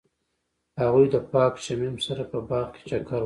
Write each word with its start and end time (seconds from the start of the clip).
هغوی 0.81 1.05
د 1.13 1.15
پاک 1.31 1.53
شمیم 1.65 1.95
سره 2.05 2.23
په 2.31 2.37
باغ 2.49 2.67
کې 2.73 2.81
چکر 2.89 3.07
وواهه. 3.11 3.19